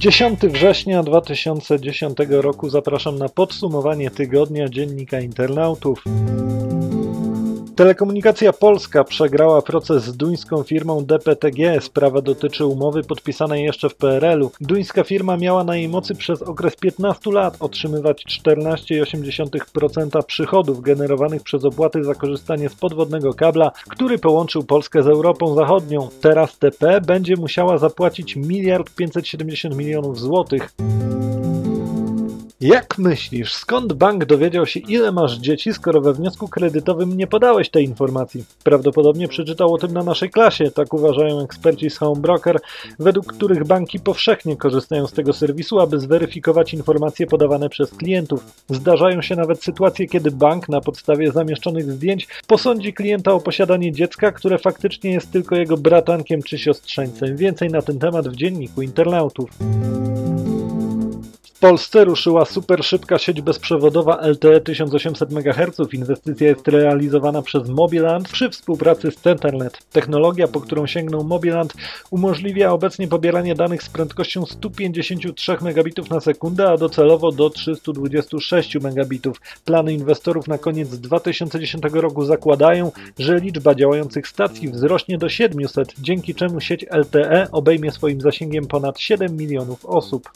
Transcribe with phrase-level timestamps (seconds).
[0.00, 6.04] 10 września 2010 roku zapraszam na podsumowanie tygodnia Dziennika Internautów.
[7.80, 11.80] Telekomunikacja Polska przegrała proces z duńską firmą DPTG.
[11.80, 14.50] Sprawa dotyczy umowy podpisanej jeszcze w PRL-u.
[14.60, 21.64] Duńska firma miała na jej mocy przez okres 15 lat otrzymywać 14,8% przychodów generowanych przez
[21.64, 26.08] opłaty za korzystanie z podwodnego kabla, który połączył Polskę z Europą Zachodnią.
[26.20, 30.72] Teraz TP będzie musiała zapłacić 1 570 milionów złotych.
[32.60, 37.70] Jak myślisz, skąd bank dowiedział się, ile masz dzieci, skoro we wniosku kredytowym nie podałeś
[37.70, 38.44] tej informacji?
[38.64, 42.60] Prawdopodobnie przeczytał o tym na naszej klasie, tak uważają eksperci z Homebroker,
[42.98, 48.44] według których banki powszechnie korzystają z tego serwisu, aby zweryfikować informacje podawane przez klientów.
[48.70, 54.32] Zdarzają się nawet sytuacje, kiedy bank na podstawie zamieszczonych zdjęć posądzi klienta o posiadanie dziecka,
[54.32, 57.36] które faktycznie jest tylko jego bratankiem czy siostrzeńcem.
[57.36, 59.50] Więcej na ten temat w dzienniku internautów.
[61.60, 65.92] Polsce ruszyła super szybka sieć bezprzewodowa LTE 1800 MHz.
[65.92, 69.78] Inwestycja jest realizowana przez Mobiland przy współpracy z Centernet.
[69.92, 71.74] Technologia, po którą sięgnął Mobiland,
[72.10, 79.40] umożliwia obecnie pobieranie danych z prędkością 153 megabitów na sekundę, a docelowo do 326 megabitów.
[79.64, 86.34] Plany inwestorów na koniec 2010 roku zakładają, że liczba działających stacji wzrośnie do 700, dzięki
[86.34, 90.30] czemu sieć LTE obejmie swoim zasięgiem ponad 7 milionów osób.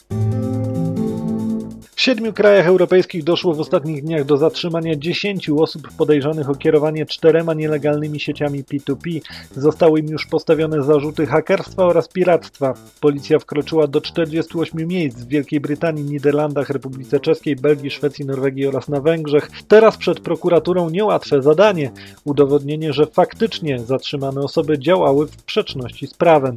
[2.05, 7.53] Siedmiu krajach europejskich doszło w ostatnich dniach do zatrzymania 10 osób podejrzanych o kierowanie czterema
[7.53, 9.21] nielegalnymi sieciami P2P.
[9.55, 12.73] Zostały im już postawione zarzuty hakerstwa oraz piractwa.
[13.01, 18.89] Policja wkroczyła do 48 miejsc w Wielkiej Brytanii, Niderlandach, Republice Czeskiej, Belgii, Szwecji, Norwegii oraz
[18.89, 19.49] na Węgrzech.
[19.67, 21.91] Teraz przed prokuraturą niełatwe zadanie
[22.23, 26.55] udowodnienie, że faktycznie zatrzymane osoby działały w sprzeczności z prawem.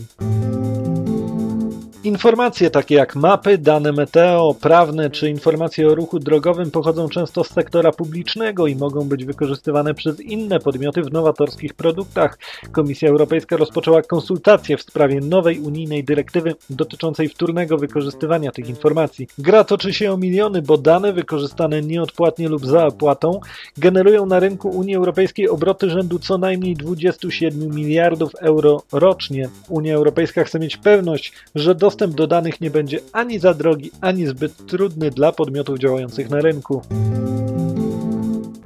[2.08, 7.50] Informacje takie jak mapy, dane meteo, prawne czy informacje o ruchu drogowym pochodzą często z
[7.50, 12.38] sektora publicznego i mogą być wykorzystywane przez inne podmioty w nowatorskich produktach.
[12.72, 19.28] Komisja Europejska rozpoczęła konsultacje w sprawie nowej unijnej dyrektywy dotyczącej wtórnego wykorzystywania tych informacji.
[19.38, 23.40] Gra toczy się o miliony, bo dane wykorzystane nieodpłatnie lub za opłatą
[23.78, 29.48] generują na rynku Unii Europejskiej obroty rzędu co najmniej 27 miliardów euro rocznie.
[29.68, 33.90] Unia Europejska chce mieć pewność, że dostęp dostęp do danych nie będzie ani za drogi,
[34.00, 36.82] ani zbyt trudny dla podmiotów działających na rynku.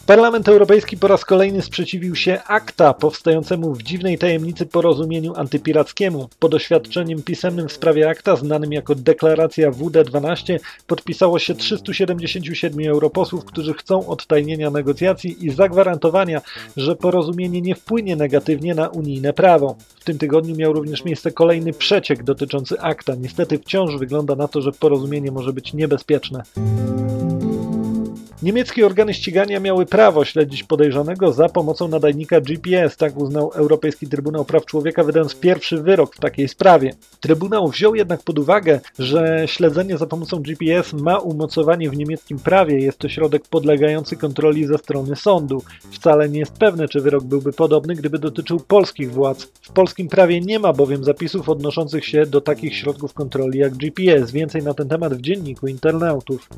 [0.06, 6.28] Parlament Europejski po raz kolejny sprzeciwił się akta powstającemu w dziwnej tajemnicy porozumieniu antypirackiemu.
[6.38, 13.74] Pod oświadczeniem pisemnym w sprawie akta, znanym jako deklaracja WD12, podpisało się 377 europosłów, którzy
[13.74, 16.42] chcą odtajnienia negocjacji i zagwarantowania,
[16.76, 19.76] że porozumienie nie wpłynie negatywnie na unijne prawo.
[20.00, 23.14] W tym tygodniu miał również miejsce kolejny przeciek dotyczący akta.
[23.14, 26.42] Niestety wciąż wygląda na to, że porozumienie może być niebezpieczne.
[28.42, 34.44] Niemieckie organy ścigania miały prawo śledzić podejrzanego za pomocą nadajnika GPS, tak uznał Europejski Trybunał
[34.44, 36.94] Praw Człowieka, wydając pierwszy wyrok w takiej sprawie.
[37.20, 42.78] Trybunał wziął jednak pod uwagę, że śledzenie za pomocą GPS ma umocowanie w niemieckim prawie,
[42.78, 45.62] jest to środek podlegający kontroli ze strony sądu.
[45.90, 49.44] Wcale nie jest pewne, czy wyrok byłby podobny, gdyby dotyczył polskich władz.
[49.44, 54.30] W polskim prawie nie ma bowiem zapisów odnoszących się do takich środków kontroli jak GPS.
[54.30, 56.48] Więcej na ten temat w dzienniku internautów.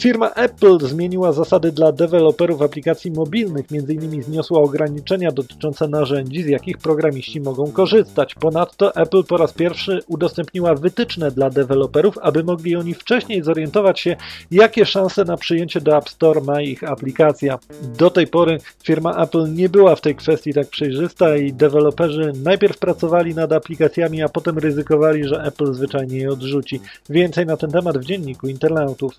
[0.00, 4.22] Firma Apple zmieniła zasady dla deweloperów aplikacji mobilnych, m.in.
[4.22, 8.34] zniosła ograniczenia dotyczące narzędzi, z jakich programiści mogą korzystać.
[8.34, 14.16] Ponadto Apple po raz pierwszy udostępniła wytyczne dla deweloperów, aby mogli oni wcześniej zorientować się,
[14.50, 17.58] jakie szanse na przyjęcie do App Store ma ich aplikacja.
[17.98, 22.78] Do tej pory firma Apple nie była w tej kwestii tak przejrzysta i deweloperzy najpierw
[22.78, 26.80] pracowali nad aplikacjami, a potem ryzykowali, że Apple zwyczajnie je odrzuci.
[27.10, 29.18] Więcej na ten temat w dzienniku internautów.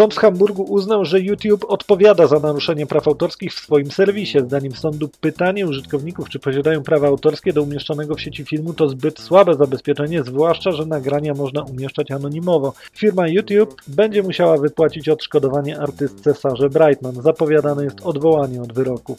[0.00, 4.38] Sąd w Hamburgu uznał, że YouTube odpowiada za naruszenie praw autorskich w swoim serwisie.
[4.40, 9.18] Zdaniem sądu pytanie użytkowników, czy posiadają prawa autorskie do umieszczonego w sieci filmu to zbyt
[9.20, 12.72] słabe zabezpieczenie, zwłaszcza, że nagrania można umieszczać anonimowo.
[12.94, 17.22] Firma YouTube będzie musiała wypłacić odszkodowanie artystce Sarze Brightman.
[17.22, 19.16] Zapowiadane jest odwołanie od wyroku.